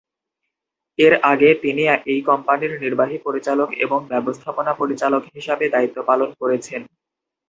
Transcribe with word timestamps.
এর 0.99 1.13
আগে, 1.31 1.49
তিনি 1.63 1.83
এই 2.05 2.21
কোম্পানির 2.21 2.73
নির্বাহী 2.81 3.17
পরিচালক 3.17 3.69
এবং 3.85 3.99
ব্যবস্থাপনা 4.07 4.71
পরিচালক 4.73 5.21
হিসাবে 5.35 5.65
দায়িত্ব 5.69 5.97
পালন 6.03 6.29
করেছেন। 6.41 6.81